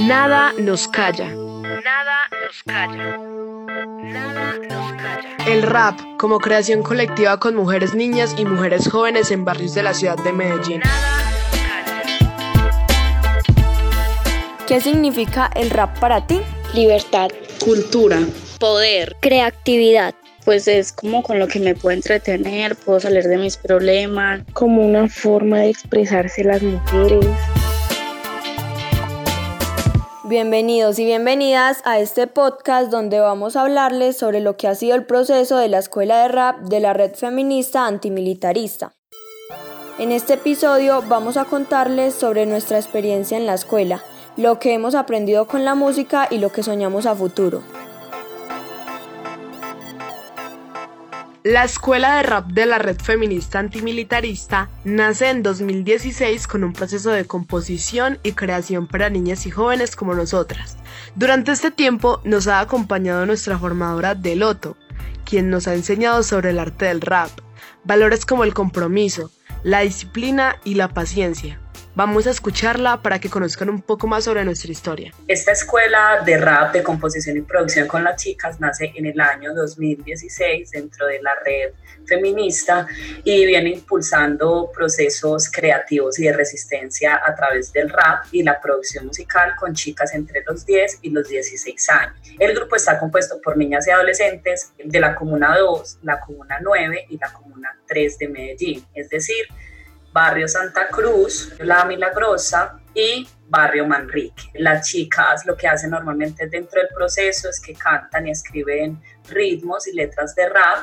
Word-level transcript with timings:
Nada 0.00 0.52
nos 0.58 0.88
calla. 0.88 1.28
Nada 1.28 2.28
nos 2.42 2.62
calla. 2.64 3.16
Nada 4.02 4.54
nos 4.68 4.92
calla. 4.92 5.36
El 5.46 5.62
rap 5.62 5.98
como 6.18 6.38
creación 6.38 6.82
colectiva 6.82 7.38
con 7.38 7.54
mujeres 7.56 7.94
niñas 7.94 8.34
y 8.38 8.44
mujeres 8.44 8.88
jóvenes 8.88 9.30
en 9.30 9.44
barrios 9.44 9.74
de 9.74 9.82
la 9.82 9.94
ciudad 9.94 10.16
de 10.22 10.32
Medellín. 10.32 10.80
¿Qué 14.66 14.80
significa 14.80 15.50
el 15.54 15.70
rap 15.70 15.98
para 15.98 16.26
ti? 16.26 16.40
Libertad, 16.74 17.28
Cultura. 17.64 18.20
poder. 18.60 19.16
creatividad, 19.20 20.14
Pues 20.44 20.68
es 20.68 20.92
como 20.92 21.22
con 21.22 21.38
lo 21.38 21.48
que 21.48 21.60
me 21.60 21.74
puedo 21.74 21.94
entretener, 21.94 22.74
puedo 22.76 23.00
salir 23.00 23.24
de 23.24 23.36
mis 23.36 23.56
problemas. 23.56 24.40
como 24.54 24.82
una 24.82 25.08
forma 25.08 25.58
de 25.58 25.70
expresarse 25.70 26.44
las 26.44 26.62
mujeres. 26.62 27.26
Bienvenidos 30.30 31.00
y 31.00 31.04
bienvenidas 31.04 31.82
a 31.84 31.98
este 31.98 32.28
podcast 32.28 32.88
donde 32.88 33.18
vamos 33.18 33.56
a 33.56 33.62
hablarles 33.62 34.16
sobre 34.16 34.38
lo 34.38 34.56
que 34.56 34.68
ha 34.68 34.76
sido 34.76 34.94
el 34.94 35.04
proceso 35.04 35.56
de 35.56 35.66
la 35.66 35.78
escuela 35.78 36.22
de 36.22 36.28
rap 36.28 36.60
de 36.60 36.78
la 36.78 36.92
red 36.92 37.16
feminista 37.16 37.84
antimilitarista. 37.84 38.92
En 39.98 40.12
este 40.12 40.34
episodio 40.34 41.02
vamos 41.08 41.36
a 41.36 41.46
contarles 41.46 42.14
sobre 42.14 42.46
nuestra 42.46 42.78
experiencia 42.78 43.36
en 43.36 43.44
la 43.44 43.54
escuela, 43.54 44.04
lo 44.36 44.60
que 44.60 44.72
hemos 44.72 44.94
aprendido 44.94 45.48
con 45.48 45.64
la 45.64 45.74
música 45.74 46.28
y 46.30 46.38
lo 46.38 46.52
que 46.52 46.62
soñamos 46.62 47.06
a 47.06 47.16
futuro. 47.16 47.64
La 51.42 51.64
escuela 51.64 52.16
de 52.16 52.22
rap 52.22 52.48
de 52.48 52.66
la 52.66 52.78
red 52.78 52.98
feminista 53.00 53.60
antimilitarista 53.60 54.68
nace 54.84 55.30
en 55.30 55.42
2016 55.42 56.46
con 56.46 56.64
un 56.64 56.74
proceso 56.74 57.10
de 57.12 57.24
composición 57.24 58.18
y 58.22 58.32
creación 58.32 58.86
para 58.86 59.08
niñas 59.08 59.46
y 59.46 59.50
jóvenes 59.50 59.96
como 59.96 60.14
nosotras. 60.14 60.76
Durante 61.14 61.52
este 61.52 61.70
tiempo 61.70 62.20
nos 62.24 62.46
ha 62.46 62.60
acompañado 62.60 63.24
nuestra 63.24 63.58
formadora 63.58 64.14
Deloto, 64.14 64.76
quien 65.24 65.48
nos 65.48 65.66
ha 65.66 65.72
enseñado 65.72 66.22
sobre 66.24 66.50
el 66.50 66.58
arte 66.58 66.84
del 66.84 67.00
rap, 67.00 67.30
valores 67.84 68.26
como 68.26 68.44
el 68.44 68.52
compromiso, 68.52 69.30
la 69.62 69.80
disciplina 69.80 70.56
y 70.62 70.74
la 70.74 70.88
paciencia. 70.88 71.58
Vamos 71.96 72.28
a 72.28 72.30
escucharla 72.30 73.02
para 73.02 73.18
que 73.18 73.28
conozcan 73.28 73.68
un 73.68 73.82
poco 73.82 74.06
más 74.06 74.24
sobre 74.24 74.44
nuestra 74.44 74.70
historia. 74.70 75.12
Esta 75.26 75.50
escuela 75.50 76.22
de 76.24 76.38
rap, 76.38 76.72
de 76.72 76.84
composición 76.84 77.36
y 77.36 77.40
producción 77.40 77.88
con 77.88 78.04
las 78.04 78.22
chicas 78.22 78.60
nace 78.60 78.92
en 78.94 79.06
el 79.06 79.20
año 79.20 79.52
2016 79.54 80.70
dentro 80.70 81.06
de 81.08 81.20
la 81.20 81.32
red 81.44 81.72
feminista 82.06 82.86
y 83.24 83.44
viene 83.44 83.70
impulsando 83.70 84.70
procesos 84.72 85.50
creativos 85.50 86.18
y 86.20 86.24
de 86.24 86.32
resistencia 86.32 87.20
a 87.26 87.34
través 87.34 87.72
del 87.72 87.90
rap 87.90 88.24
y 88.30 88.44
la 88.44 88.60
producción 88.60 89.06
musical 89.06 89.54
con 89.58 89.74
chicas 89.74 90.14
entre 90.14 90.44
los 90.46 90.64
10 90.64 91.00
y 91.02 91.10
los 91.10 91.28
16 91.28 91.90
años. 91.90 92.14
El 92.38 92.54
grupo 92.54 92.76
está 92.76 93.00
compuesto 93.00 93.40
por 93.42 93.56
niñas 93.56 93.88
y 93.88 93.90
adolescentes 93.90 94.72
de 94.82 95.00
la 95.00 95.16
Comuna 95.16 95.58
2, 95.58 95.98
la 96.02 96.20
Comuna 96.20 96.58
9 96.62 97.06
y 97.10 97.18
la 97.18 97.32
Comuna 97.32 97.76
3 97.88 98.18
de 98.18 98.28
Medellín, 98.28 98.86
es 98.94 99.08
decir, 99.10 99.46
Barrio 100.12 100.48
Santa 100.48 100.88
Cruz, 100.88 101.54
La 101.60 101.84
Milagrosa 101.84 102.79
y 102.94 103.28
Barrio 103.48 103.86
Manrique. 103.86 104.44
Las 104.54 104.88
chicas 104.88 105.44
lo 105.44 105.56
que 105.56 105.66
hacen 105.66 105.90
normalmente 105.90 106.46
dentro 106.46 106.80
del 106.80 106.88
proceso 106.94 107.48
es 107.48 107.60
que 107.60 107.74
cantan 107.74 108.28
y 108.28 108.30
escriben 108.30 109.00
ritmos 109.28 109.86
y 109.86 109.92
letras 109.92 110.34
de 110.34 110.48
rap 110.48 110.78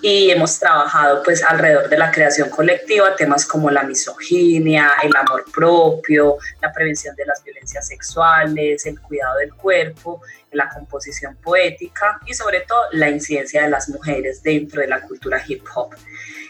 y 0.00 0.30
hemos 0.30 0.58
trabajado 0.58 1.22
pues 1.22 1.42
alrededor 1.42 1.88
de 1.88 1.98
la 1.98 2.10
creación 2.10 2.48
colectiva 2.48 3.14
temas 3.16 3.44
como 3.44 3.70
la 3.70 3.82
misoginia, 3.82 4.92
el 5.02 5.14
amor 5.16 5.44
propio, 5.52 6.36
la 6.60 6.72
prevención 6.72 7.14
de 7.16 7.26
las 7.26 7.42
violencias 7.42 7.88
sexuales, 7.88 8.86
el 8.86 9.00
cuidado 9.00 9.38
del 9.38 9.54
cuerpo, 9.54 10.22
la 10.52 10.68
composición 10.68 11.36
poética 11.36 12.20
y 12.26 12.34
sobre 12.34 12.60
todo 12.60 12.80
la 12.92 13.08
incidencia 13.08 13.62
de 13.62 13.70
las 13.70 13.88
mujeres 13.88 14.42
dentro 14.42 14.80
de 14.80 14.88
la 14.88 15.00
cultura 15.00 15.42
hip 15.46 15.64
hop. 15.74 15.94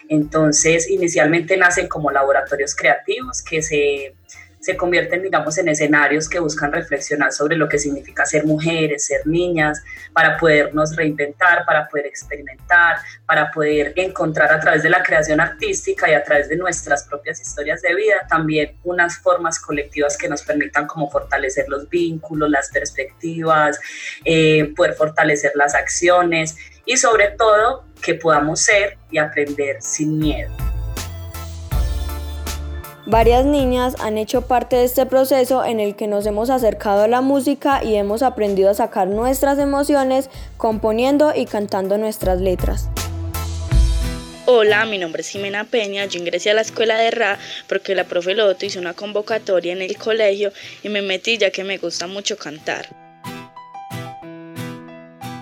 Entonces, 0.09 0.91
inicialmente 0.91 1.57
nacen 1.57 1.89
como 1.89 2.11
laboratorios 2.11 2.75
creativos 2.75 3.41
que 3.43 3.63
se, 3.63 4.15
se 4.63 4.77
convierten, 4.77 5.23
digamos, 5.23 5.59
en 5.59 5.69
escenarios 5.69 6.29
que 6.29 6.39
buscan 6.39 6.73
reflexionar 6.73 7.33
sobre 7.33 7.57
lo 7.57 7.69
que 7.69 7.81
significa 7.81 8.25
ser 8.25 8.47
mujeres, 8.47 9.07
ser 9.07 9.27
niñas, 9.27 9.83
para 10.13 10.39
podernos 10.39 10.95
reinventar, 10.95 11.65
para 11.67 11.89
poder 11.89 12.07
experimentar, 12.07 12.99
para 13.27 13.51
poder 13.51 13.93
encontrar 13.97 14.53
a 14.53 14.61
través 14.61 14.85
de 14.85 14.91
la 14.91 15.03
creación 15.03 15.41
artística 15.41 16.09
y 16.09 16.15
a 16.15 16.23
través 16.23 16.49
de 16.49 16.57
nuestras 16.57 17.03
propias 17.09 17.41
historias 17.41 17.83
de 17.83 17.93
vida 17.95 18.25
también 18.29 18.77
unas 18.85 19.19
formas 19.19 19.59
colectivas 19.59 20.17
que 20.17 20.29
nos 20.29 20.43
permitan 20.43 20.87
como 20.87 21.11
fortalecer 21.11 21.69
los 21.69 21.89
vínculos, 21.89 22.49
las 22.49 22.71
perspectivas, 22.71 23.81
eh, 24.25 24.73
poder 24.77 24.95
fortalecer 24.95 25.53
las 25.57 25.75
acciones 25.75 26.57
y 26.85 26.97
sobre 26.99 27.31
todo 27.31 27.85
que 28.01 28.15
podamos 28.15 28.61
ser 28.61 28.97
y 29.11 29.19
aprender 29.19 29.83
sin 29.83 30.19
miedo. 30.19 30.72
Varias 33.05 33.45
niñas 33.45 33.97
han 33.99 34.17
hecho 34.17 34.43
parte 34.43 34.77
de 34.77 34.85
este 34.85 35.07
proceso 35.07 35.65
en 35.65 35.81
el 35.81 35.97
que 35.97 36.07
nos 36.07 36.25
hemos 36.25 36.51
acercado 36.51 37.03
a 37.03 37.09
la 37.09 37.21
música 37.21 37.83
y 37.83 37.97
hemos 37.97 38.23
aprendido 38.23 38.71
a 38.71 38.75
sacar 38.75 39.09
nuestras 39.09 39.59
emociones 39.59 40.31
componiendo 40.57 41.33
y 41.35 41.47
cantando 41.47 41.99
nuestras 41.99 42.41
letras. 42.41 42.89
Hola, 44.47 44.85
mi 44.85 44.99
nombre 44.99 45.23
es 45.23 45.29
Jimena 45.29 45.65
Peña. 45.65 46.05
Yo 46.07 46.21
ingresé 46.21 46.51
a 46.51 46.55
la 46.55 46.61
escuela 46.61 46.97
de 46.97 47.11
rap 47.11 47.41
porque 47.69 47.97
la 47.97 48.05
profe 48.05 48.35
Loto 48.35 48.67
hizo 48.67 48.79
una 48.79 48.95
convocatoria 48.95 49.73
en 49.73 49.83
el 49.83 49.97
colegio 49.97 50.53
y 50.85 50.89
me 50.89 51.03
metí 51.03 51.39
ya 51.39 51.51
que 51.51 51.65
me 51.65 51.79
gusta 51.79 52.07
mucho 52.07 52.37
cantar. 52.37 52.89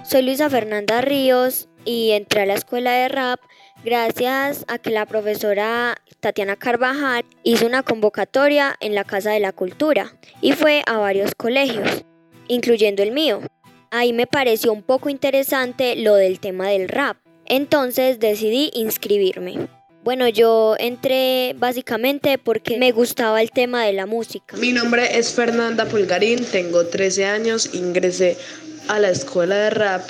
Soy 0.03 0.23
Luisa 0.23 0.49
Fernanda 0.49 1.03
Ríos 1.03 1.69
y 1.85 2.13
entré 2.13 2.43
a 2.43 2.47
la 2.47 2.55
escuela 2.55 2.93
de 2.93 3.09
rap 3.09 3.41
gracias 3.85 4.65
a 4.67 4.79
que 4.79 4.91
la 4.91 5.07
profesora 5.07 5.97
Tatiana 6.21 6.57
Carvajal 6.57 7.25
hizo 7.43 7.67
una 7.67 7.83
convocatoria 7.83 8.77
en 8.81 8.95
la 8.95 9.05
Casa 9.05 9.31
de 9.31 9.41
la 9.41 9.53
Cultura 9.53 10.13
y 10.41 10.53
fue 10.53 10.83
a 10.87 10.99
varios 10.99 11.35
colegios, 11.35 12.05
incluyendo 12.47 13.03
el 13.03 13.11
mío. 13.11 13.41
Ahí 13.91 14.13
me 14.13 14.27
pareció 14.27 14.73
un 14.73 14.83
poco 14.83 15.09
interesante 15.09 15.97
lo 15.97 16.15
del 16.15 16.39
tema 16.39 16.69
del 16.69 16.89
rap, 16.89 17.17
entonces 17.47 18.21
decidí 18.21 18.71
inscribirme. 18.75 19.69
Bueno, 20.05 20.29
yo 20.29 20.77
entré 20.79 21.55
básicamente 21.59 22.39
porque 22.39 22.79
me 22.79 22.93
gustaba 22.93 23.43
el 23.43 23.51
tema 23.51 23.85
de 23.85 23.93
la 23.93 24.07
música. 24.07 24.57
Mi 24.57 24.73
nombre 24.73 25.19
es 25.19 25.35
Fernanda 25.35 25.85
Pulgarín, 25.87 26.45
tengo 26.45 26.87
13 26.87 27.27
años, 27.27 27.75
ingresé 27.75 28.39
a 28.89 28.99
la 28.99 29.11
escuela 29.11 29.57
de 29.57 29.71
rap 29.71 30.03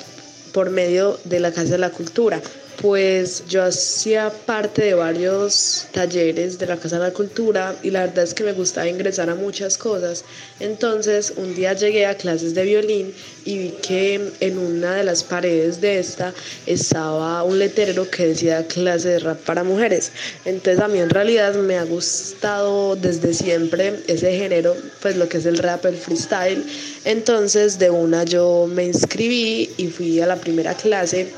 por 0.53 0.69
medio 0.69 1.19
de 1.25 1.39
la 1.39 1.51
Casa 1.51 1.71
de 1.71 1.77
la 1.77 1.89
Cultura. 1.89 2.41
Pues 2.81 3.43
yo 3.47 3.63
hacía 3.63 4.31
parte 4.31 4.81
de 4.83 4.93
varios 4.95 5.85
talleres 5.91 6.57
de 6.57 6.65
la 6.65 6.77
Casa 6.77 6.97
de 6.97 7.03
la 7.03 7.13
Cultura 7.13 7.75
y 7.83 7.91
la 7.91 8.07
verdad 8.07 8.23
es 8.23 8.33
que 8.33 8.43
me 8.43 8.53
gustaba 8.53 8.87
ingresar 8.87 9.29
a 9.29 9.35
muchas 9.35 9.77
cosas. 9.77 10.25
Entonces 10.59 11.31
un 11.37 11.53
día 11.53 11.73
llegué 11.73 12.07
a 12.07 12.15
clases 12.15 12.55
de 12.55 12.63
violín 12.63 13.13
y 13.45 13.57
vi 13.59 13.69
que 13.83 14.31
en 14.39 14.57
una 14.57 14.95
de 14.95 15.03
las 15.03 15.23
paredes 15.23 15.79
de 15.79 15.99
esta 15.99 16.33
estaba 16.65 17.43
un 17.43 17.59
letrero 17.59 18.09
que 18.09 18.29
decía 18.29 18.65
clase 18.65 19.09
de 19.09 19.19
rap 19.19 19.39
para 19.41 19.63
mujeres. 19.63 20.11
Entonces 20.45 20.83
a 20.83 20.87
mí 20.87 20.97
en 20.97 21.11
realidad 21.11 21.53
me 21.53 21.77
ha 21.77 21.83
gustado 21.83 22.95
desde 22.95 23.35
siempre 23.35 23.99
ese 24.07 24.35
género, 24.35 24.75
pues 25.03 25.17
lo 25.17 25.29
que 25.29 25.37
es 25.37 25.45
el 25.45 25.59
rap, 25.59 25.85
el 25.85 25.97
freestyle. 25.97 26.65
Entonces 27.05 27.77
de 27.77 27.91
una 27.91 28.23
yo 28.23 28.67
me 28.67 28.85
inscribí 28.85 29.69
y 29.77 29.87
fui 29.89 30.19
a 30.19 30.25
la 30.25 30.37
primera 30.37 30.73
clase 30.73 31.31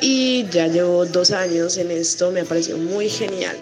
y 0.00 0.46
ya 0.50 0.66
llevo 0.66 1.06
dos 1.06 1.30
años 1.30 1.76
en 1.78 1.90
esto, 1.90 2.30
me 2.30 2.40
ha 2.40 2.44
parecido 2.44 2.78
muy 2.78 3.08
genial. 3.08 3.56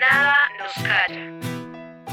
Nada 0.00 0.36
nos 0.58 0.72
calla. 0.84 1.34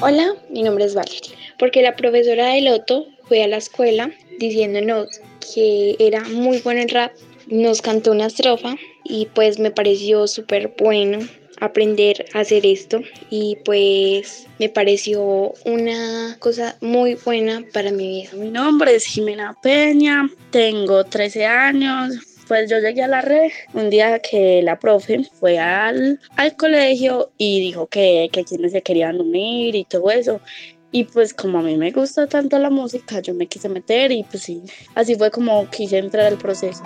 Hola, 0.01 0.34
mi 0.50 0.63
nombre 0.63 0.85
es 0.85 0.95
Valeria. 0.95 1.38
Porque 1.59 1.81
la 1.81 1.95
profesora 1.95 2.47
de 2.47 2.62
Loto 2.62 3.06
fue 3.28 3.44
a 3.44 3.47
la 3.47 3.57
escuela 3.57 4.12
diciéndonos 4.39 5.21
que 5.53 5.95
era 6.00 6.21
muy 6.21 6.59
bueno 6.59 6.81
el 6.81 6.89
rap, 6.89 7.12
nos 7.48 7.81
cantó 7.81 8.12
una 8.12 8.27
estrofa 8.27 8.75
y 9.03 9.27
pues 9.27 9.59
me 9.59 9.71
pareció 9.71 10.27
súper 10.27 10.74
bueno 10.77 11.19
aprender 11.59 12.25
a 12.33 12.39
hacer 12.39 12.65
esto 12.65 13.01
y 13.30 13.57
pues 13.63 14.47
me 14.57 14.69
pareció 14.69 15.54
una 15.65 16.36
cosa 16.39 16.77
muy 16.81 17.15
buena 17.15 17.63
para 17.71 17.92
mi 17.92 18.07
vida. 18.07 18.31
Mi 18.33 18.50
nombre 18.50 18.95
es 18.95 19.06
Jimena 19.06 19.56
Peña, 19.62 20.30
tengo 20.50 21.04
13 21.04 21.45
años. 21.45 22.31
Pues 22.51 22.69
yo 22.69 22.80
llegué 22.80 23.01
a 23.01 23.07
la 23.07 23.21
red 23.21 23.50
un 23.74 23.89
día 23.89 24.19
que 24.19 24.62
la 24.62 24.77
profe 24.77 25.24
fue 25.39 25.57
al, 25.57 26.19
al 26.36 26.57
colegio 26.57 27.31
y 27.38 27.62
dijo 27.62 27.88
que, 27.88 28.27
que 28.30 28.44
quienes 28.44 28.74
se 28.74 28.81
querían 28.81 29.21
unir 29.21 29.74
y 29.74 29.86
todo 29.86 30.12
eso. 30.12 30.42
Y 30.92 31.06
pues 31.06 31.33
como 31.33 31.59
a 31.59 31.62
mí 31.62 31.77
me 31.77 31.92
gusta 31.92 32.27
tanto 32.27 32.59
la 32.59 32.69
música, 32.69 33.21
yo 33.21 33.33
me 33.33 33.48
quise 33.48 33.69
meter 33.69 34.12
y 34.12 34.24
pues 34.24 34.44
sí, 34.44 34.63
así 34.95 35.15
fue 35.15 35.31
como 35.31 35.65
quise 35.69 35.98
entrar 35.98 36.25
al 36.25 36.38
proceso. 36.38 36.83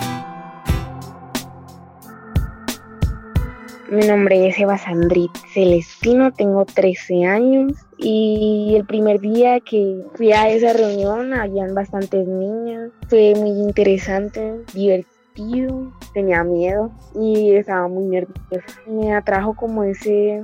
Mi 3.90 4.06
nombre 4.06 4.48
es 4.48 4.60
Eva 4.60 4.78
Sandrit 4.78 5.32
Celestino, 5.52 6.32
tengo 6.32 6.66
13 6.66 7.26
años 7.26 7.74
y 7.98 8.76
el 8.76 8.86
primer 8.86 9.20
día 9.20 9.60
que 9.62 10.04
fui 10.14 10.32
a 10.32 10.48
esa 10.48 10.74
reunión 10.74 11.34
habían 11.34 11.74
bastantes 11.74 12.28
niños, 12.28 12.92
fue 13.08 13.34
muy 13.36 13.50
interesante, 13.50 14.60
divertido, 14.76 15.15
tenía 16.14 16.44
miedo 16.44 16.92
y 17.20 17.52
estaba 17.56 17.88
muy 17.88 18.06
nerviosa. 18.06 18.82
Me 18.88 19.14
atrajo 19.14 19.56
como 19.56 19.84
ese, 19.84 20.42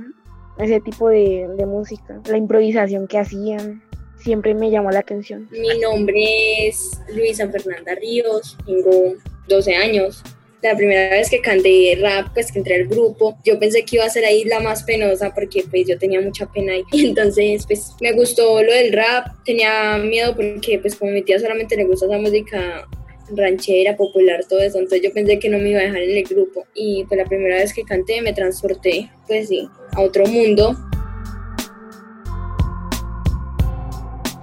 ese 0.58 0.80
tipo 0.80 1.08
de, 1.08 1.48
de 1.56 1.66
música, 1.66 2.20
la 2.28 2.36
improvisación 2.36 3.06
que 3.06 3.18
hacían, 3.18 3.82
siempre 4.18 4.54
me 4.54 4.70
llamó 4.70 4.90
la 4.90 5.00
atención. 5.00 5.48
Mi 5.50 5.78
nombre 5.80 6.68
es 6.68 7.00
Luisa 7.14 7.48
Fernanda 7.48 7.94
Ríos, 7.94 8.56
tengo 8.66 9.14
12 9.48 9.74
años 9.74 10.22
la 10.62 10.76
primera 10.76 11.10
vez 11.10 11.28
que 11.28 11.40
canté 11.40 11.98
rap, 12.00 12.28
pues 12.32 12.52
que 12.52 12.58
entré 12.58 12.76
al 12.76 12.86
grupo, 12.86 13.36
yo 13.44 13.58
pensé 13.58 13.84
que 13.84 13.96
iba 13.96 14.04
a 14.04 14.10
ser 14.10 14.24
ahí 14.24 14.44
la 14.44 14.60
más 14.60 14.84
penosa 14.84 15.34
porque 15.34 15.64
pues 15.68 15.88
yo 15.88 15.98
tenía 15.98 16.20
mucha 16.20 16.46
pena 16.46 16.74
ahí. 16.74 16.84
Entonces 16.92 17.66
pues 17.66 17.92
me 18.00 18.12
gustó 18.12 18.62
lo 18.62 18.72
del 18.72 18.92
rap, 18.92 19.26
tenía 19.44 19.98
miedo 19.98 20.34
porque 20.34 20.78
pues 20.80 20.94
como 20.96 21.10
mi 21.10 21.22
tía 21.22 21.38
solamente 21.40 21.76
le 21.76 21.84
gusta 21.84 22.06
esa 22.06 22.18
música 22.18 22.88
ranchera, 23.36 23.96
popular, 23.96 24.44
todo 24.48 24.60
eso, 24.60 24.78
entonces 24.78 25.02
yo 25.02 25.12
pensé 25.12 25.38
que 25.38 25.48
no 25.48 25.58
me 25.58 25.70
iba 25.70 25.80
a 25.80 25.84
dejar 25.84 26.02
en 26.02 26.16
el 26.16 26.24
grupo. 26.24 26.66
Y 26.74 27.04
pues 27.04 27.18
la 27.18 27.26
primera 27.26 27.56
vez 27.56 27.72
que 27.72 27.84
canté 27.84 28.22
me 28.22 28.32
transporté, 28.32 29.10
pues 29.26 29.48
sí, 29.48 29.68
a 29.92 30.00
otro 30.00 30.26
mundo. 30.26 30.76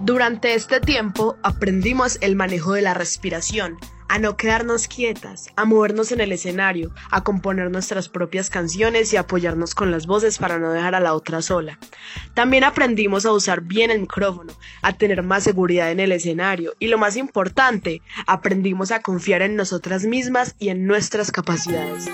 Durante 0.02 0.54
este 0.54 0.80
tiempo 0.80 1.38
aprendimos 1.44 2.18
el 2.22 2.36
manejo 2.36 2.74
de 2.74 2.82
la 2.82 2.94
respiración, 2.94 3.78
a 4.10 4.20
no 4.20 4.36
quedarnos 4.36 4.88
quietas, 4.88 5.50
a 5.56 5.66
movernos 5.66 6.12
en 6.12 6.20
el 6.20 6.32
escenario, 6.32 6.92
a 7.12 7.24
componer 7.24 7.72
nuestras 7.72 8.10
propias 8.10 8.50
canciones 8.50 9.14
y 9.14 9.18
apoyarnos 9.18 9.76
con 9.76 9.92
las 9.92 10.08
voces 10.08 10.40
para 10.40 10.60
no 10.60 10.72
dejar 10.72 10.96
a 10.96 11.00
la 11.00 11.14
otra 11.14 11.42
sola. 11.42 11.80
También 12.34 12.64
aprendimos 12.64 13.26
a 13.26 13.32
usar 13.32 13.62
bien 13.62 13.92
el 13.92 14.02
micrófono, 14.02 14.52
a 14.82 14.94
tener 14.94 15.22
más 15.24 15.44
seguridad 15.44 15.92
en 15.92 16.00
el 16.00 16.12
escenario 16.12 16.74
y 16.80 16.88
lo 16.88 16.98
más 16.98 17.16
importante, 17.16 18.02
aprendimos 18.26 18.92
a 18.92 19.02
confiar 19.02 19.44
en 19.44 19.56
nosotras 19.56 20.04
mismas 20.06 20.56
y 20.60 20.70
en 20.70 20.88
nuestras 20.88 21.32
capacidades. 21.32 22.08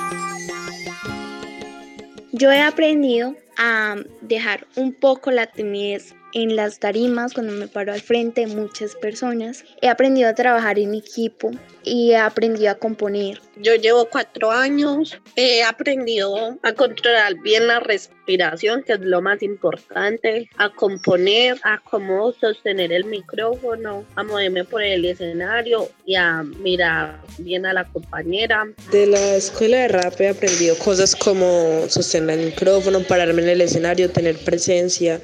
Yo 2.34 2.52
he 2.52 2.62
aprendido 2.62 3.34
a 3.58 3.96
dejar 4.22 4.68
un 4.76 4.94
poco 4.94 5.32
la 5.32 5.48
timidez 5.48 6.14
en 6.36 6.56
las 6.56 6.80
tarimas, 6.80 7.34
cuando 7.34 7.54
me 7.54 7.68
paro 7.68 7.94
al 7.94 8.02
frente 8.02 8.46
de 8.46 8.56
muchas 8.56 8.94
personas. 8.96 9.64
He 9.82 9.90
aprendido 9.90 10.30
a 10.30 10.36
trabajar 10.36 10.78
en 10.78 10.94
equipo 10.94 11.52
y 11.84 12.12
he 12.12 12.18
aprendido 12.18 12.70
a 12.72 12.76
componer. 12.76 13.42
Yo 13.56 13.74
llevo 13.76 14.10
cuatro 14.10 14.52
años, 14.52 15.20
he 15.36 15.64
aprendido 15.64 16.60
a 16.62 16.74
controlar 16.74 17.36
bien 17.42 17.68
la 17.68 17.80
respiración, 18.26 18.84
que 18.84 18.94
es 18.94 19.02
lo 19.02 19.22
más 19.22 19.44
importante, 19.44 20.50
a 20.58 20.70
componer, 20.70 21.58
a 21.64 21.80
cómo 21.80 22.34
sostener 22.34 22.92
el 22.92 23.06
micrófono, 23.06 24.04
a 24.16 24.24
moverme 24.24 24.64
por 24.64 24.82
el 24.82 25.06
escenario 25.06 25.90
y 26.06 26.16
a 26.16 26.44
mirar 26.44 27.22
bien 27.38 27.66
a 27.66 27.74
la 27.74 27.86
compañera. 27.86 28.68
De 28.92 29.06
la 29.06 29.36
escuela 29.36 29.78
de 29.78 29.88
rap 29.90 30.20
he 30.20 30.30
aprendido 30.30 30.76
cosas 30.78 31.16
como 31.16 31.86
sostener 31.88 32.40
el 32.40 32.46
micrófono, 32.48 33.02
pararme 33.02 33.44
en 33.44 33.50
el 33.50 33.62
escenario, 33.62 34.10
tener 34.10 34.38
presencia. 34.38 35.22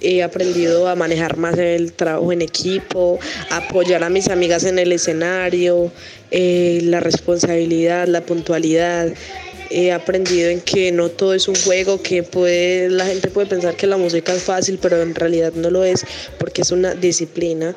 He 0.00 0.22
aprendido 0.22 0.88
a 0.88 0.96
manejar 0.96 1.36
más 1.36 1.56
el 1.56 1.92
trabajo 1.92 2.32
en 2.32 2.42
equipo, 2.42 3.20
apoyar 3.50 4.02
a 4.02 4.08
mis 4.08 4.28
amigas 4.28 4.64
en 4.64 4.78
el 4.78 4.90
escenario, 4.92 5.92
eh, 6.32 6.80
la 6.82 7.00
responsabilidad, 7.00 8.08
la 8.08 8.22
puntualidad. 8.22 9.12
He 9.70 9.92
aprendido 9.92 10.50
en 10.50 10.60
que 10.60 10.90
no 10.90 11.08
todo 11.08 11.32
es 11.32 11.46
un 11.48 11.54
juego, 11.54 12.02
que 12.02 12.22
puede, 12.22 12.90
la 12.90 13.06
gente 13.06 13.30
puede 13.30 13.46
pensar 13.46 13.76
que 13.76 13.86
la 13.86 13.96
música 13.96 14.34
es 14.34 14.42
fácil, 14.42 14.78
pero 14.82 15.00
en 15.00 15.14
realidad 15.14 15.52
no 15.54 15.70
lo 15.70 15.84
es, 15.84 16.04
porque 16.38 16.62
es 16.62 16.72
una 16.72 16.94
disciplina. 16.94 17.74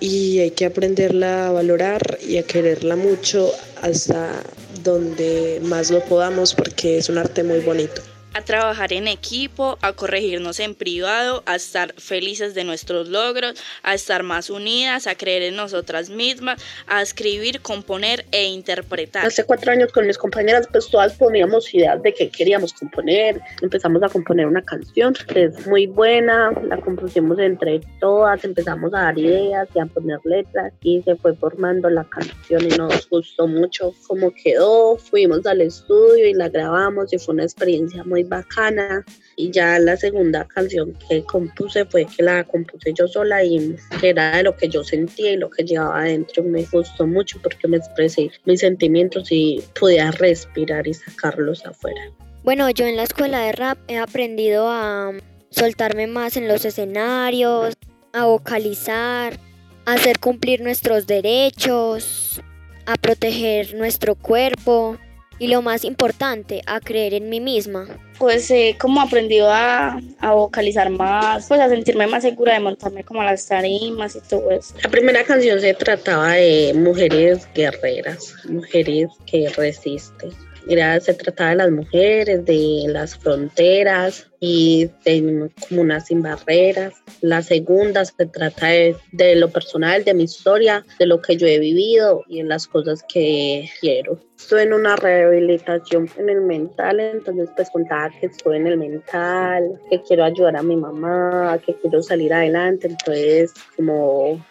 Y 0.00 0.40
hay 0.40 0.50
que 0.50 0.66
aprenderla 0.66 1.48
a 1.48 1.52
valorar 1.52 2.18
y 2.26 2.36
a 2.36 2.42
quererla 2.42 2.96
mucho 2.96 3.50
hasta 3.80 4.42
donde 4.82 5.60
más 5.62 5.90
lo 5.90 6.04
podamos, 6.04 6.54
porque 6.54 6.98
es 6.98 7.08
un 7.08 7.18
arte 7.18 7.42
muy 7.42 7.60
bonito 7.60 8.02
a 8.34 8.42
trabajar 8.42 8.92
en 8.92 9.06
equipo, 9.06 9.78
a 9.80 9.92
corregirnos 9.92 10.58
en 10.58 10.74
privado, 10.74 11.44
a 11.46 11.54
estar 11.54 11.94
felices 11.94 12.54
de 12.54 12.64
nuestros 12.64 13.08
logros, 13.08 13.54
a 13.84 13.94
estar 13.94 14.24
más 14.24 14.50
unidas, 14.50 15.06
a 15.06 15.14
creer 15.14 15.42
en 15.42 15.56
nosotras 15.56 16.10
mismas, 16.10 16.60
a 16.88 17.00
escribir, 17.00 17.60
componer 17.60 18.26
e 18.32 18.46
interpretar. 18.46 19.24
Hace 19.24 19.44
cuatro 19.44 19.70
años 19.70 19.92
con 19.92 20.06
mis 20.06 20.18
compañeras 20.18 20.68
pues 20.70 20.88
todas 20.88 21.14
poníamos 21.14 21.72
ideas 21.72 22.02
de 22.02 22.12
qué 22.12 22.28
queríamos 22.28 22.72
componer, 22.72 23.40
empezamos 23.62 24.02
a 24.02 24.08
componer 24.08 24.46
una 24.46 24.62
canción 24.62 25.14
que 25.28 25.44
es 25.44 25.66
muy 25.68 25.86
buena, 25.86 26.50
la 26.64 26.76
compusimos 26.78 27.38
entre 27.38 27.80
todas, 28.00 28.44
empezamos 28.44 28.92
a 28.94 29.02
dar 29.02 29.18
ideas 29.18 29.68
y 29.74 29.78
a 29.78 29.86
poner 29.86 30.18
letras 30.24 30.72
y 30.82 31.02
se 31.02 31.14
fue 31.16 31.36
formando 31.36 31.88
la 31.88 32.04
canción 32.04 32.64
y 32.64 32.76
nos 32.76 33.08
gustó 33.08 33.46
mucho 33.46 33.94
cómo 34.08 34.32
quedó, 34.32 34.96
fuimos 34.96 35.46
al 35.46 35.60
estudio 35.60 36.26
y 36.26 36.34
la 36.34 36.48
grabamos 36.48 37.12
y 37.12 37.18
fue 37.18 37.34
una 37.34 37.44
experiencia 37.44 38.02
muy 38.02 38.23
bacana. 38.28 39.04
Y 39.36 39.50
ya 39.50 39.78
la 39.78 39.96
segunda 39.96 40.44
canción 40.46 40.96
que 41.08 41.22
compuse 41.24 41.84
fue 41.86 42.06
que 42.06 42.22
la 42.22 42.44
compuse 42.44 42.92
yo 42.94 43.08
sola 43.08 43.42
y 43.42 43.76
que 44.00 44.10
era 44.10 44.36
de 44.36 44.42
lo 44.44 44.56
que 44.56 44.68
yo 44.68 44.84
sentía 44.84 45.32
y 45.32 45.36
lo 45.36 45.50
que 45.50 45.64
llevaba 45.64 46.00
adentro. 46.00 46.42
Me 46.44 46.64
gustó 46.64 47.06
mucho 47.06 47.38
porque 47.42 47.68
me 47.68 47.78
expresé 47.78 48.30
mis 48.44 48.60
sentimientos 48.60 49.30
y 49.30 49.62
podía 49.78 50.10
respirar 50.12 50.86
y 50.86 50.94
sacarlos 50.94 51.64
afuera. 51.66 52.00
Bueno, 52.44 52.68
yo 52.70 52.84
en 52.86 52.96
la 52.96 53.04
escuela 53.04 53.40
de 53.40 53.52
rap 53.52 53.78
he 53.88 53.96
aprendido 53.96 54.68
a 54.68 55.12
soltarme 55.50 56.06
más 56.06 56.36
en 56.36 56.46
los 56.46 56.64
escenarios, 56.64 57.74
a 58.12 58.26
vocalizar, 58.26 59.38
a 59.86 59.92
hacer 59.94 60.18
cumplir 60.18 60.60
nuestros 60.60 61.06
derechos, 61.06 62.42
a 62.86 62.96
proteger 62.96 63.74
nuestro 63.74 64.14
cuerpo, 64.14 64.98
y 65.38 65.48
lo 65.48 65.62
más 65.62 65.84
importante, 65.84 66.62
a 66.66 66.80
creer 66.80 67.14
en 67.14 67.28
mí 67.28 67.40
misma. 67.40 67.86
Pues 68.18 68.50
he 68.50 68.76
como 68.78 69.00
aprendido 69.00 69.50
a, 69.50 70.00
a, 70.20 70.32
vocalizar 70.32 70.88
más, 70.90 71.46
pues 71.48 71.60
a 71.60 71.68
sentirme 71.68 72.06
más 72.06 72.22
segura 72.22 72.54
de 72.54 72.60
montarme 72.60 73.04
como 73.04 73.22
a 73.22 73.24
las 73.24 73.46
tarimas 73.46 74.16
y 74.16 74.20
todo 74.20 74.50
eso. 74.50 74.74
La 74.82 74.90
primera 74.90 75.24
canción 75.24 75.60
se 75.60 75.74
trataba 75.74 76.32
de 76.32 76.72
mujeres 76.74 77.48
guerreras, 77.54 78.34
mujeres 78.48 79.08
que 79.26 79.48
resisten. 79.50 80.30
Era, 80.66 80.98
se 81.00 81.14
trataba 81.14 81.50
de 81.50 81.56
las 81.56 81.70
mujeres, 81.70 82.44
de 82.44 82.84
las 82.88 83.16
fronteras 83.16 84.30
y 84.40 84.90
de 85.04 85.50
comunas 85.68 86.06
sin 86.06 86.22
barreras. 86.22 86.94
La 87.20 87.42
segunda 87.42 88.04
se 88.04 88.26
trata 88.26 88.68
de, 88.68 88.96
de, 89.12 89.36
lo 89.36 89.50
personal, 89.50 90.04
de 90.04 90.14
mi 90.14 90.24
historia, 90.24 90.84
de 90.98 91.06
lo 91.06 91.20
que 91.20 91.36
yo 91.36 91.46
he 91.46 91.58
vivido 91.58 92.22
y 92.28 92.38
de 92.38 92.44
las 92.44 92.66
cosas 92.66 93.04
que 93.12 93.68
quiero. 93.80 94.18
Estoy 94.36 94.62
en 94.62 94.74
una 94.74 94.96
rehabilitación 94.96 96.10
en 96.18 96.28
el 96.28 96.40
mental, 96.42 97.00
entonces 97.00 97.48
pues 97.56 97.70
contaba 97.70 98.10
que 98.20 98.26
estoy 98.26 98.56
en 98.56 98.66
el 98.66 98.76
mental, 98.76 99.80
que 99.88 100.02
quiero 100.02 100.24
ayudar 100.24 100.56
a 100.56 100.62
mi 100.62 100.76
mamá, 100.76 101.58
que 101.64 101.74
quiero 101.74 102.02
salir 102.02 102.34
adelante, 102.34 102.88
entonces 102.88 103.52
como 103.76 104.44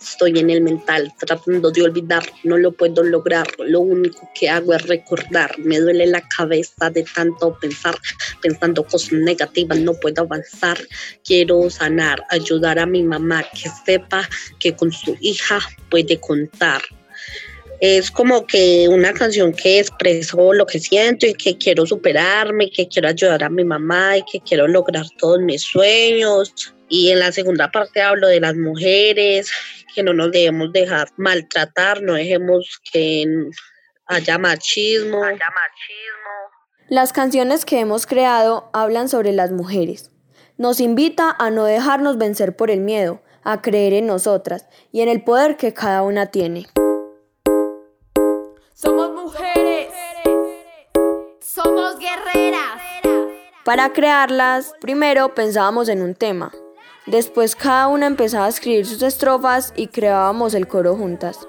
Estoy 0.00 0.38
en 0.38 0.48
el 0.48 0.62
mental, 0.62 1.12
tratando 1.18 1.70
de 1.70 1.82
olvidar, 1.82 2.22
no 2.42 2.56
lo 2.56 2.72
puedo 2.72 3.02
lograr. 3.02 3.46
Lo 3.58 3.80
único 3.80 4.28
que 4.34 4.48
hago 4.48 4.72
es 4.72 4.86
recordar. 4.86 5.58
Me 5.58 5.78
duele 5.78 6.06
la 6.06 6.22
cabeza 6.22 6.88
de 6.88 7.04
tanto 7.14 7.58
pensar, 7.60 7.98
pensando 8.40 8.82
cosas 8.84 9.12
negativas, 9.12 9.78
no 9.78 9.92
puedo 9.94 10.22
avanzar. 10.22 10.78
Quiero 11.22 11.68
sanar, 11.68 12.24
ayudar 12.30 12.78
a 12.78 12.86
mi 12.86 13.02
mamá 13.02 13.44
que 13.52 13.68
sepa 13.84 14.26
que 14.58 14.74
con 14.74 14.90
su 14.90 15.16
hija 15.20 15.60
puede 15.90 16.18
contar. 16.18 16.80
Es 17.80 18.10
como 18.10 18.46
que 18.46 18.88
una 18.88 19.12
canción 19.12 19.52
que 19.52 19.80
expreso 19.80 20.52
lo 20.52 20.66
que 20.66 20.80
siento 20.80 21.26
y 21.26 21.34
que 21.34 21.56
quiero 21.56 21.84
superarme, 21.86 22.70
que 22.70 22.88
quiero 22.88 23.08
ayudar 23.08 23.44
a 23.44 23.50
mi 23.50 23.64
mamá 23.64 24.18
y 24.18 24.24
que 24.30 24.40
quiero 24.40 24.66
lograr 24.66 25.06
todos 25.18 25.40
mis 25.40 25.62
sueños. 25.62 26.74
Y 26.90 27.12
en 27.12 27.20
la 27.20 27.30
segunda 27.30 27.70
parte 27.70 28.02
hablo 28.02 28.26
de 28.26 28.40
las 28.40 28.56
mujeres, 28.56 29.50
que 29.94 30.02
no 30.02 30.12
nos 30.12 30.32
debemos 30.32 30.72
dejar 30.72 31.08
maltratar, 31.16 32.02
no 32.02 32.14
dejemos 32.14 32.80
que 32.92 33.24
haya 34.06 34.38
machismo. 34.38 35.22
Haya 35.22 35.38
machismo. 35.38 36.30
Las 36.88 37.12
canciones 37.12 37.64
que 37.64 37.78
hemos 37.78 38.06
creado 38.06 38.68
hablan 38.72 39.08
sobre 39.08 39.32
las 39.32 39.52
mujeres. 39.52 40.10
Nos 40.58 40.80
invita 40.80 41.34
a 41.38 41.50
no 41.50 41.64
dejarnos 41.64 42.18
vencer 42.18 42.56
por 42.56 42.72
el 42.72 42.80
miedo, 42.80 43.22
a 43.44 43.62
creer 43.62 43.92
en 43.92 44.06
nosotras 44.08 44.66
y 44.90 45.02
en 45.02 45.08
el 45.08 45.22
poder 45.22 45.56
que 45.56 45.72
cada 45.72 46.02
una 46.02 46.26
tiene. 46.26 46.66
Somos 48.74 49.12
mujeres. 49.12 49.88
Somos 51.40 51.98
guerreras. 52.00 52.82
Para 53.64 53.92
crearlas, 53.92 54.74
primero 54.80 55.36
pensábamos 55.36 55.88
en 55.88 56.02
un 56.02 56.16
tema, 56.16 56.50
Después 57.10 57.56
cada 57.56 57.88
una 57.88 58.06
empezaba 58.06 58.46
a 58.46 58.50
escribir 58.50 58.86
sus 58.86 59.02
estrofas 59.02 59.72
y 59.74 59.88
creábamos 59.88 60.54
el 60.54 60.68
coro 60.68 60.94
juntas. 60.94 61.40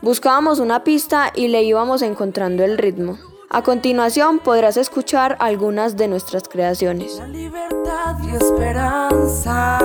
Buscábamos 0.00 0.60
una 0.60 0.84
pista 0.84 1.32
y 1.34 1.48
le 1.48 1.64
íbamos 1.64 2.02
encontrando 2.02 2.62
el 2.62 2.78
ritmo. 2.78 3.18
A 3.50 3.64
continuación 3.64 4.38
podrás 4.38 4.76
escuchar 4.76 5.36
algunas 5.40 5.96
de 5.96 6.06
nuestras 6.06 6.44
creaciones. 6.48 7.16
La 7.16 7.26
libertad 7.26 8.16
y 8.22 8.36
esperanza. 8.36 9.78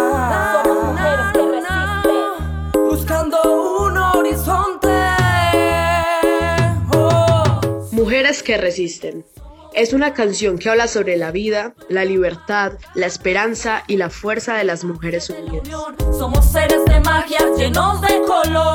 Buscando 2.76 3.38
un 3.88 3.98
horizonte. 3.98 4.88
Oh. 6.94 7.62
Mujeres 7.92 8.44
que 8.44 8.58
resisten. 8.58 9.26
Es 9.78 9.94
una 9.94 10.16
canción 10.16 10.58
que 10.58 10.72
habla 10.72 10.88
sobre 10.88 11.18
la 11.18 11.30
vida, 11.30 11.76
la 11.88 12.04
libertad, 12.04 12.80
la 12.96 13.06
esperanza 13.06 13.84
y 13.86 13.98
la 13.98 14.10
fuerza 14.10 14.56
de 14.56 14.64
las 14.64 14.84
mujeres 14.84 15.30
unidas. 15.30 15.70
Somos 16.18 16.52
seres 16.52 16.84
de 16.86 17.00
magia 17.02 17.38
llenos 17.56 18.02
de 18.02 18.20
color. 18.26 18.67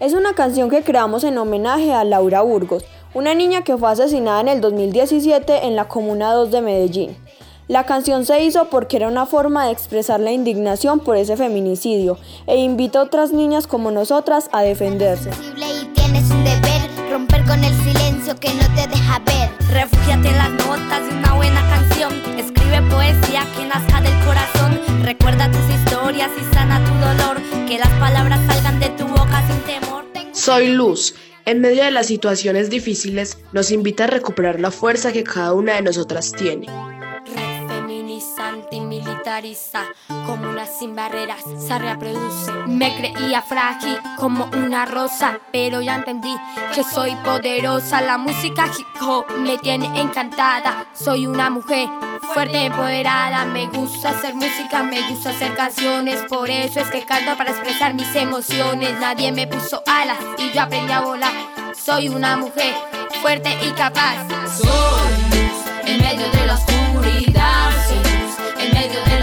Es 0.00 0.12
una 0.12 0.34
canción 0.34 0.68
que 0.70 0.82
creamos 0.82 1.22
en 1.22 1.38
homenaje 1.38 1.92
a 1.92 2.02
Laura 2.02 2.42
Burgos, 2.42 2.84
una 3.14 3.32
niña 3.32 3.62
que 3.62 3.76
fue 3.76 3.88
asesinada 3.88 4.40
en 4.40 4.48
el 4.48 4.60
2017 4.60 5.66
en 5.66 5.76
la 5.76 5.86
Comuna 5.86 6.32
2 6.32 6.50
de 6.50 6.60
Medellín. 6.60 7.16
La 7.68 7.84
canción 7.84 8.26
se 8.26 8.42
hizo 8.42 8.64
porque 8.70 8.96
era 8.96 9.06
una 9.06 9.24
forma 9.24 9.66
de 9.66 9.72
expresar 9.72 10.18
la 10.18 10.32
indignación 10.32 10.98
por 10.98 11.16
ese 11.16 11.36
feminicidio 11.36 12.18
e 12.48 12.56
invita 12.56 12.98
a 12.98 13.02
otras 13.04 13.32
niñas 13.32 13.68
como 13.68 13.92
nosotras 13.92 14.50
a 14.50 14.62
defenderse. 14.62 15.30
Y 15.30 15.60
deber. 16.42 16.74
Recuerda 25.04 25.50
tus 25.50 25.68
historias 25.68 26.30
y 26.40 26.54
sana 26.54 26.82
tu 26.82 26.94
dolor. 26.94 27.66
Que 27.68 27.78
las 27.78 27.90
palabras 28.00 28.40
salgan 28.46 28.80
de 28.80 28.88
tu 28.90 29.04
sin 29.06 29.60
temor. 29.66 30.04
Soy 30.32 30.68
Luz. 30.68 31.14
En 31.44 31.60
medio 31.60 31.84
de 31.84 31.90
las 31.90 32.06
situaciones 32.06 32.70
difíciles, 32.70 33.36
nos 33.52 33.70
invita 33.70 34.04
a 34.04 34.06
recuperar 34.06 34.60
la 34.60 34.70
fuerza 34.70 35.12
que 35.12 35.22
cada 35.22 35.52
una 35.52 35.74
de 35.74 35.82
nosotras 35.82 36.32
tiene. 36.32 36.68
Como 40.26 40.50
una 40.50 40.66
sin 40.66 40.94
barreras, 40.94 41.42
se 41.58 41.78
reproduce. 41.78 42.52
Me 42.66 42.94
creía 42.94 43.40
frágil 43.40 43.98
como 44.18 44.44
una 44.52 44.84
rosa, 44.84 45.38
pero 45.50 45.80
ya 45.80 45.94
entendí 45.94 46.34
que 46.74 46.84
soy 46.84 47.16
poderosa. 47.24 48.02
La 48.02 48.18
música 48.18 48.66
hip 48.66 48.86
me 49.38 49.56
tiene 49.56 49.86
encantada. 49.98 50.86
Soy 50.92 51.26
una 51.26 51.48
mujer 51.48 51.88
fuerte, 52.34 52.66
empoderada. 52.66 53.46
Me 53.46 53.66
gusta 53.68 54.10
hacer 54.10 54.34
música, 54.34 54.82
me 54.82 55.08
gusta 55.08 55.30
hacer 55.30 55.54
canciones. 55.54 56.20
Por 56.28 56.50
eso 56.50 56.80
es 56.80 56.90
que 56.90 57.06
canto 57.06 57.34
para 57.38 57.52
expresar 57.52 57.94
mis 57.94 58.14
emociones. 58.14 59.00
Nadie 59.00 59.32
me 59.32 59.46
puso 59.46 59.82
alas 59.86 60.18
y 60.36 60.52
yo 60.52 60.60
aprendí 60.60 60.92
a 60.92 61.00
volar. 61.00 61.32
Soy 61.74 62.10
una 62.10 62.36
mujer 62.36 62.74
fuerte 63.22 63.56
y 63.66 63.70
capaz. 63.70 64.28
Soy 64.54 64.68
luz 64.68 65.86
en 65.86 66.02
medio 66.02 66.30
de 66.30 66.46
la 66.46 66.54
oscuridad. 66.54 67.70
Soy 67.88 67.96
luz 67.96 68.36
en 68.58 68.74
medio 68.74 69.02
de 69.04 69.13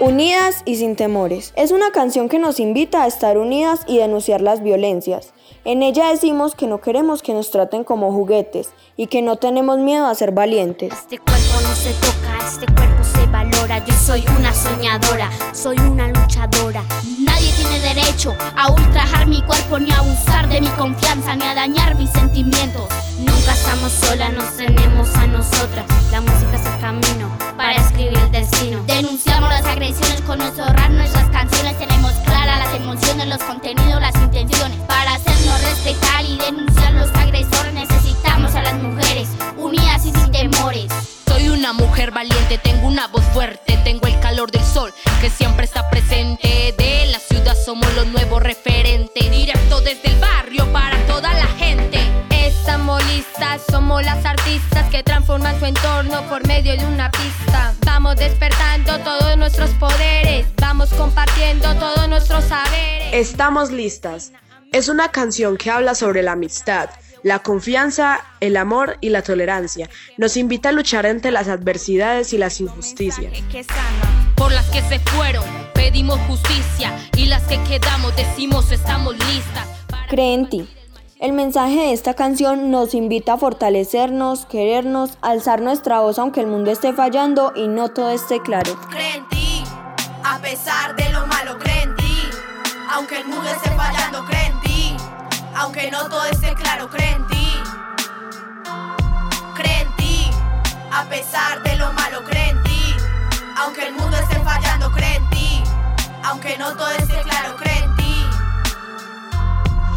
Unidas 0.00 0.62
y 0.64 0.76
sin 0.76 0.94
temores. 0.94 1.52
Es 1.56 1.72
una 1.72 1.90
canción 1.90 2.28
que 2.28 2.38
nos 2.38 2.60
invita 2.60 3.02
a 3.02 3.08
estar 3.08 3.36
unidas 3.36 3.80
y 3.88 3.98
denunciar 3.98 4.40
las 4.40 4.62
violencias. 4.62 5.32
En 5.64 5.82
ella 5.82 6.10
decimos 6.10 6.54
que 6.54 6.68
no 6.68 6.80
queremos 6.80 7.20
que 7.20 7.34
nos 7.34 7.50
traten 7.50 7.82
como 7.82 8.12
juguetes 8.12 8.70
y 8.96 9.08
que 9.08 9.22
no 9.22 9.36
tenemos 9.36 9.78
miedo 9.78 10.06
a 10.06 10.14
ser 10.14 10.30
valientes. 10.30 10.92
Este 10.92 11.18
cuerpo 11.18 11.60
no 11.62 11.74
se 11.74 11.90
toca, 11.94 12.38
este 12.46 12.66
cuerpo 12.72 13.02
se 13.02 13.26
valora. 13.26 13.84
Yo 13.84 13.92
soy 13.94 14.24
una 14.38 14.54
soñadora, 14.54 15.30
soy 15.52 15.76
una 15.80 16.06
luchadora. 16.06 16.84
Nadie 17.18 17.50
tiene 17.56 17.80
derecho 17.80 18.36
a 18.56 18.70
ultrajar 18.70 19.26
mi 19.26 19.42
cuerpo, 19.42 19.80
ni 19.80 19.90
a 19.90 19.98
abusar 19.98 20.48
de 20.48 20.60
mi 20.60 20.68
confianza, 20.68 21.34
ni 21.34 21.42
a 21.42 21.56
dañar 21.56 21.96
mis 21.96 22.10
sentimientos. 22.10 22.86
Nunca 23.18 23.52
estamos 23.52 23.90
solas, 23.90 24.32
nos 24.32 24.56
tenemos 24.56 25.12
a 25.16 25.26
nosotras. 25.26 25.86
La 26.12 26.20
música 26.20 26.54
es 26.54 26.66
el 26.66 26.80
camino 26.80 27.27
para 27.58 27.74
escribir 27.74 28.16
el 28.16 28.30
destino. 28.30 28.82
Denunciamos 28.86 29.50
las 29.50 29.66
agresiones 29.66 30.22
con 30.22 30.38
nuestro 30.38 30.64
rap, 30.64 30.90
nuestras 30.90 31.28
canciones. 31.30 31.76
Tenemos 31.76 32.12
claras 32.24 32.60
las 32.60 32.74
emociones, 32.76 33.26
los 33.26 33.42
contenidos, 33.42 33.87
transforman 55.28 55.58
su 55.58 55.66
entorno 55.66 56.26
por 56.26 56.46
medio 56.46 56.74
de 56.74 56.86
una 56.86 57.10
pista. 57.10 57.74
Vamos 57.84 58.16
despertando 58.16 58.98
todos 59.00 59.36
nuestros 59.36 59.68
poderes, 59.72 60.46
vamos 60.58 60.88
compartiendo 60.94 61.74
todos 61.74 62.08
nuestros 62.08 62.44
saberes. 62.44 63.12
Estamos 63.12 63.70
listas. 63.70 64.32
Es 64.72 64.88
una 64.88 65.10
canción 65.10 65.58
que 65.58 65.70
habla 65.70 65.94
sobre 65.94 66.22
la 66.22 66.32
amistad, 66.32 66.88
la 67.22 67.40
confianza, 67.40 68.24
el 68.40 68.56
amor 68.56 68.96
y 69.02 69.10
la 69.10 69.20
tolerancia. 69.20 69.90
Nos 70.16 70.38
invita 70.38 70.70
a 70.70 70.72
luchar 70.72 71.04
ante 71.04 71.30
las 71.30 71.48
adversidades 71.48 72.32
y 72.32 72.38
las 72.38 72.58
injusticias. 72.62 73.30
Por 74.34 74.50
las 74.50 74.64
que 74.70 74.80
se 74.80 74.98
fueron, 74.98 75.44
pedimos 75.74 76.18
justicia 76.20 76.96
y 77.18 77.26
las 77.26 77.42
que 77.42 77.62
quedamos 77.64 78.16
decimos 78.16 78.72
estamos 78.72 79.14
listas. 79.26 79.66
Cree 80.08 80.32
en 80.32 80.48
ti. 80.48 80.68
El 81.20 81.32
mensaje 81.32 81.74
de 81.74 81.92
esta 81.92 82.14
canción 82.14 82.70
nos 82.70 82.94
invita 82.94 83.32
a 83.32 83.38
fortalecernos, 83.38 84.46
querernos, 84.46 85.18
alzar 85.20 85.60
nuestra 85.60 85.98
voz 85.98 86.16
aunque 86.20 86.38
el 86.38 86.46
mundo 86.46 86.70
esté 86.70 86.92
fallando 86.92 87.52
y 87.56 87.66
no 87.66 87.88
todo 87.88 88.10
esté 88.10 88.40
claro. 88.40 88.78
Cree 88.88 89.16
en 89.16 89.28
ti, 89.28 89.64
a 90.22 90.38
pesar 90.38 90.94
de 90.94 91.10
lo 91.10 91.26
malo, 91.26 91.58
cree 91.58 91.82
en 91.82 91.96
ti. 91.96 92.20
Aunque 92.92 93.18
el 93.18 93.26
mundo 93.26 93.50
esté 93.50 93.68
fallando, 93.70 94.24
cree 94.26 94.46
en 94.46 94.60
ti. 94.60 94.96
Aunque 95.56 95.90
no 95.90 96.08
todo 96.08 96.24
esté 96.26 96.54
claro, 96.54 96.88
cree 96.88 97.10
en 97.10 97.26
ti. 97.26 97.48
Cree 99.56 99.80
en 99.80 99.96
ti, 99.96 100.30
a 100.92 101.02
pesar 101.08 101.64
de 101.64 101.76
lo 101.78 101.92
malo, 101.94 102.22
cree 102.30 102.50
en 102.50 102.62
ti. 102.62 102.94
Aunque 103.56 103.88
el 103.88 103.94
mundo 103.94 104.16
esté 104.16 104.38
fallando, 104.38 104.92
cree 104.92 105.16
en 105.16 105.30
ti. 105.30 105.62
Aunque 106.22 106.56
no 106.58 106.76
todo 106.76 106.90
esté 106.90 107.20
claro, 107.22 107.56
cree 107.56 107.62
en 107.62 107.64
ti. 107.64 107.67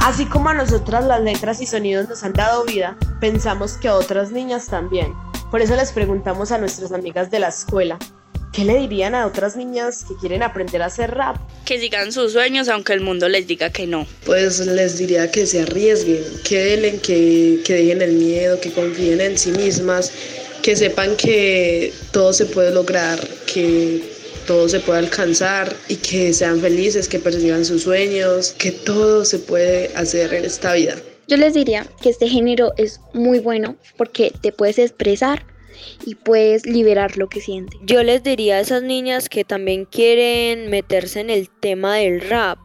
Así 0.03 0.25
como 0.25 0.49
a 0.49 0.55
nosotras 0.55 1.05
las 1.05 1.21
letras 1.21 1.61
y 1.61 1.67
sonidos 1.67 2.09
nos 2.09 2.23
han 2.23 2.33
dado 2.33 2.65
vida, 2.65 2.97
pensamos 3.19 3.73
que 3.73 3.87
a 3.87 3.93
otras 3.93 4.31
niñas 4.31 4.65
también. 4.65 5.13
Por 5.51 5.61
eso 5.61 5.75
les 5.75 5.91
preguntamos 5.91 6.51
a 6.51 6.57
nuestras 6.57 6.91
amigas 6.91 7.29
de 7.29 7.37
la 7.37 7.49
escuela, 7.49 7.99
¿qué 8.51 8.65
le 8.65 8.79
dirían 8.79 9.13
a 9.13 9.27
otras 9.27 9.55
niñas 9.55 10.03
que 10.07 10.15
quieren 10.15 10.41
aprender 10.41 10.81
a 10.81 10.87
hacer 10.87 11.11
rap? 11.11 11.37
Que 11.65 11.79
sigan 11.79 12.11
sus 12.11 12.33
sueños 12.33 12.67
aunque 12.67 12.93
el 12.93 13.01
mundo 13.01 13.29
les 13.29 13.45
diga 13.45 13.69
que 13.69 13.85
no. 13.85 14.07
Pues 14.25 14.57
les 14.65 14.97
diría 14.97 15.29
que 15.29 15.45
se 15.45 15.61
arriesguen, 15.61 16.23
que 16.43 16.57
delen, 16.57 16.99
que, 16.99 17.61
que 17.63 17.73
dejen 17.75 18.01
el 18.01 18.13
miedo, 18.13 18.59
que 18.59 18.71
confíen 18.71 19.21
en 19.21 19.37
sí 19.37 19.51
mismas, 19.51 20.11
que 20.63 20.75
sepan 20.75 21.15
que 21.15 21.93
todo 22.11 22.33
se 22.33 22.47
puede 22.47 22.73
lograr, 22.73 23.19
que 23.45 24.20
todo 24.51 24.67
se 24.67 24.81
puede 24.81 24.99
alcanzar 24.99 25.73
y 25.87 25.95
que 25.95 26.33
sean 26.33 26.59
felices, 26.59 27.07
que 27.07 27.19
persigan 27.19 27.63
sus 27.63 27.83
sueños, 27.83 28.53
que 28.57 28.73
todo 28.73 29.23
se 29.23 29.39
puede 29.39 29.89
hacer 29.95 30.33
en 30.33 30.43
esta 30.43 30.73
vida. 30.73 30.97
Yo 31.29 31.37
les 31.37 31.53
diría 31.53 31.87
que 32.01 32.09
este 32.09 32.27
género 32.27 32.73
es 32.75 32.99
muy 33.13 33.39
bueno 33.39 33.77
porque 33.95 34.33
te 34.41 34.51
puedes 34.51 34.77
expresar 34.77 35.45
y 36.05 36.15
puedes 36.15 36.65
liberar 36.65 37.15
lo 37.15 37.29
que 37.29 37.39
sientes. 37.39 37.79
Yo 37.83 38.03
les 38.03 38.23
diría 38.23 38.57
a 38.57 38.59
esas 38.59 38.83
niñas 38.83 39.29
que 39.29 39.45
también 39.45 39.85
quieren 39.85 40.69
meterse 40.69 41.21
en 41.21 41.29
el 41.29 41.49
tema 41.49 41.95
del 41.95 42.19
rap 42.19 42.57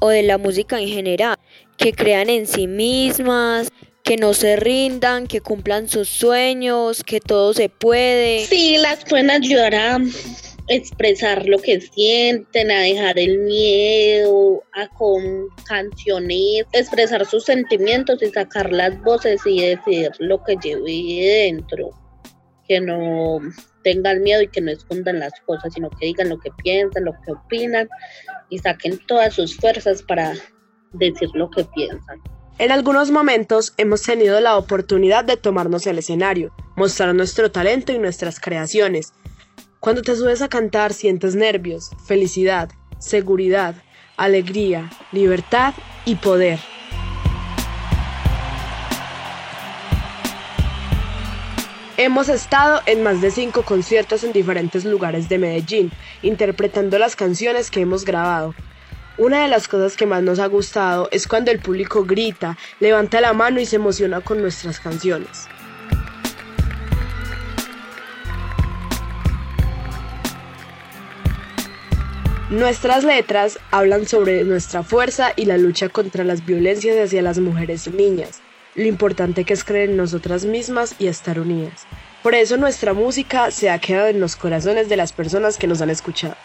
o 0.00 0.10
de 0.10 0.22
la 0.22 0.38
música 0.38 0.80
en 0.80 0.86
general, 0.86 1.40
que 1.76 1.92
crean 1.92 2.30
en 2.30 2.46
sí 2.46 2.68
mismas, 2.68 3.72
que 4.04 4.16
no 4.16 4.32
se 4.32 4.54
rindan, 4.54 5.26
que 5.26 5.40
cumplan 5.40 5.88
sus 5.88 6.08
sueños, 6.08 7.02
que 7.02 7.18
todo 7.18 7.52
se 7.52 7.68
puede. 7.68 8.46
Sí, 8.46 8.76
las 8.78 9.04
pueden 9.04 9.30
ayudar 9.30 9.74
a 9.74 9.98
expresar 10.68 11.46
lo 11.46 11.58
que 11.58 11.80
sienten, 11.80 12.70
a 12.70 12.80
dejar 12.80 13.18
el 13.18 13.38
miedo, 13.38 14.62
a 14.74 14.88
canciones, 15.66 16.64
expresar 16.72 17.26
sus 17.26 17.44
sentimientos 17.44 18.22
y 18.22 18.30
sacar 18.30 18.72
las 18.72 19.00
voces 19.02 19.40
y 19.44 19.60
decir 19.60 20.10
lo 20.18 20.42
que 20.44 20.56
lleve 20.62 21.46
dentro. 21.46 21.90
que 22.68 22.80
no 22.80 23.40
tengan 23.82 24.22
miedo 24.22 24.40
y 24.40 24.48
que 24.48 24.60
no 24.60 24.70
escondan 24.70 25.18
las 25.18 25.32
cosas, 25.46 25.74
sino 25.74 25.90
que 25.90 26.06
digan 26.06 26.28
lo 26.28 26.38
que 26.38 26.50
piensan, 26.62 27.04
lo 27.04 27.12
que 27.24 27.32
opinan 27.32 27.88
y 28.48 28.58
saquen 28.58 28.98
todas 29.06 29.34
sus 29.34 29.56
fuerzas 29.56 30.02
para 30.02 30.32
decir 30.92 31.28
lo 31.34 31.50
que 31.50 31.64
piensan. 31.74 32.20
En 32.58 32.70
algunos 32.70 33.10
momentos 33.10 33.74
hemos 33.78 34.02
tenido 34.02 34.40
la 34.40 34.56
oportunidad 34.56 35.24
de 35.24 35.36
tomarnos 35.36 35.86
el 35.86 35.98
escenario, 35.98 36.54
mostrar 36.76 37.14
nuestro 37.14 37.50
talento 37.50 37.92
y 37.92 37.98
nuestras 37.98 38.38
creaciones. 38.38 39.12
Cuando 39.82 40.02
te 40.02 40.14
subes 40.14 40.40
a 40.42 40.48
cantar 40.48 40.92
sientes 40.92 41.34
nervios, 41.34 41.90
felicidad, 42.06 42.70
seguridad, 43.00 43.74
alegría, 44.16 44.88
libertad 45.10 45.74
y 46.04 46.14
poder. 46.14 46.60
Hemos 51.96 52.28
estado 52.28 52.80
en 52.86 53.02
más 53.02 53.20
de 53.20 53.32
cinco 53.32 53.64
conciertos 53.64 54.22
en 54.22 54.32
diferentes 54.32 54.84
lugares 54.84 55.28
de 55.28 55.38
Medellín, 55.38 55.90
interpretando 56.22 56.96
las 57.00 57.16
canciones 57.16 57.68
que 57.72 57.80
hemos 57.80 58.04
grabado. 58.04 58.54
Una 59.18 59.42
de 59.42 59.48
las 59.48 59.66
cosas 59.66 59.96
que 59.96 60.06
más 60.06 60.22
nos 60.22 60.38
ha 60.38 60.46
gustado 60.46 61.08
es 61.10 61.26
cuando 61.26 61.50
el 61.50 61.58
público 61.58 62.04
grita, 62.04 62.56
levanta 62.78 63.20
la 63.20 63.32
mano 63.32 63.58
y 63.58 63.66
se 63.66 63.76
emociona 63.76 64.20
con 64.20 64.40
nuestras 64.40 64.78
canciones. 64.78 65.48
Nuestras 72.52 73.02
letras 73.02 73.58
hablan 73.70 74.06
sobre 74.06 74.44
nuestra 74.44 74.84
fuerza 74.84 75.32
y 75.34 75.46
la 75.46 75.58
lucha 75.58 75.88
contra 75.88 76.22
las 76.22 76.46
violencias 76.46 76.96
hacia 76.96 77.22
las 77.22 77.40
mujeres 77.40 77.88
y 77.88 77.90
niñas 77.90 78.40
lo 78.74 78.84
importante 78.84 79.44
que 79.44 79.52
es 79.52 79.64
creer 79.64 79.90
en 79.90 79.96
nosotras 79.96 80.44
mismas 80.44 80.94
y 80.98 81.06
estar 81.06 81.38
unidas. 81.38 81.86
Por 82.22 82.34
eso 82.34 82.56
nuestra 82.56 82.94
música 82.94 83.50
se 83.50 83.70
ha 83.70 83.78
quedado 83.78 84.08
en 84.08 84.20
los 84.20 84.36
corazones 84.36 84.88
de 84.88 84.96
las 84.96 85.12
personas 85.12 85.58
que 85.58 85.66
nos 85.66 85.82
han 85.82 85.90
escuchado. 85.90 86.36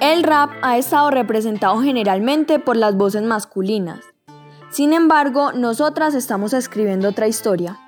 El 0.00 0.22
rap 0.22 0.50
ha 0.62 0.78
estado 0.78 1.10
representado 1.10 1.80
generalmente 1.80 2.58
por 2.58 2.76
las 2.76 2.96
voces 2.96 3.22
masculinas. 3.22 4.00
Sin 4.70 4.92
embargo, 4.92 5.52
nosotras 5.52 6.14
estamos 6.14 6.52
escribiendo 6.52 7.08
otra 7.08 7.28
historia. 7.28 7.78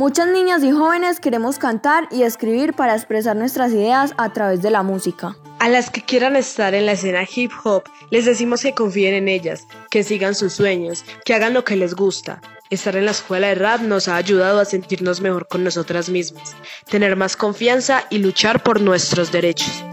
Muchas 0.00 0.28
niñas 0.28 0.64
y 0.64 0.70
jóvenes 0.70 1.20
queremos 1.20 1.58
cantar 1.58 2.08
y 2.10 2.22
escribir 2.22 2.72
para 2.72 2.94
expresar 2.94 3.36
nuestras 3.36 3.70
ideas 3.70 4.14
a 4.16 4.32
través 4.32 4.62
de 4.62 4.70
la 4.70 4.82
música. 4.82 5.36
A 5.58 5.68
las 5.68 5.90
que 5.90 6.00
quieran 6.00 6.36
estar 6.36 6.74
en 6.74 6.86
la 6.86 6.92
escena 6.92 7.24
hip 7.30 7.52
hop, 7.64 7.82
les 8.08 8.24
decimos 8.24 8.62
que 8.62 8.72
confíen 8.72 9.12
en 9.12 9.28
ellas, 9.28 9.66
que 9.90 10.02
sigan 10.02 10.34
sus 10.34 10.54
sueños, 10.54 11.04
que 11.26 11.34
hagan 11.34 11.52
lo 11.52 11.64
que 11.64 11.76
les 11.76 11.94
gusta. 11.94 12.40
Estar 12.70 12.96
en 12.96 13.04
la 13.04 13.10
escuela 13.10 13.48
de 13.48 13.56
rap 13.56 13.82
nos 13.82 14.08
ha 14.08 14.16
ayudado 14.16 14.60
a 14.60 14.64
sentirnos 14.64 15.20
mejor 15.20 15.48
con 15.48 15.64
nosotras 15.64 16.08
mismas, 16.08 16.56
tener 16.88 17.14
más 17.14 17.36
confianza 17.36 18.04
y 18.08 18.20
luchar 18.20 18.62
por 18.62 18.80
nuestros 18.80 19.30
derechos. 19.30 19.84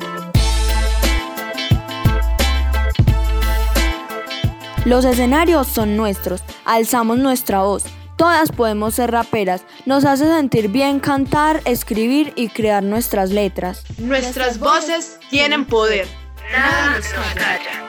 Los 4.85 5.03
escenarios 5.03 5.67
son 5.67 5.97
nuestros, 5.97 6.43
alzamos 6.63 7.17
nuestra 7.17 7.63
voz, 7.63 7.83
Todas 8.17 8.51
podemos 8.51 8.95
ser 8.95 9.11
raperas. 9.11 9.61
Nos 9.85 10.03
hace 10.03 10.25
sentir 10.25 10.69
bien 10.69 10.99
cantar, 10.99 11.61
escribir 11.65 12.33
y 12.35 12.49
crear 12.49 12.81
nuestras 12.81 13.29
letras. 13.29 13.83
Nuestras 13.99 14.59
voces 14.59 15.19
tienen 15.29 15.65
poder. 15.65 16.07
Nada 16.51 16.95
nos 16.95 17.07
calla. 17.35 17.87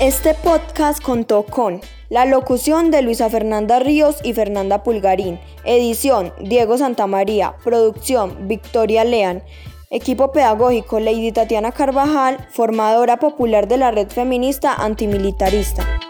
Este 0.00 0.34
podcast 0.34 1.00
contó 1.00 1.44
con 1.44 1.80
la 2.08 2.24
locución 2.24 2.90
de 2.90 3.02
Luisa 3.02 3.30
Fernanda 3.30 3.78
Ríos 3.78 4.16
y 4.24 4.32
Fernanda 4.32 4.82
Pulgarín, 4.82 5.38
edición 5.64 6.32
Diego 6.40 6.76
Santamaría, 6.78 7.54
producción 7.62 8.48
Victoria 8.48 9.04
Lean, 9.04 9.44
Equipo 9.90 10.32
pedagógico 10.32 11.00
Lady 11.00 11.32
Tatiana 11.32 11.72
Carvajal, 11.72 12.46
formadora 12.50 13.16
popular 13.16 13.68
de 13.68 13.78
la 13.78 13.90
red 13.90 14.08
feminista 14.08 14.74
antimilitarista. 14.74 16.07